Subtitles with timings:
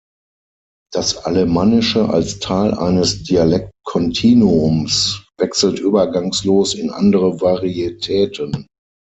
[0.91, 8.65] Das Alemannische als Teil eines Dialektkontinuums wechselt übergangslos in andere Varietäten.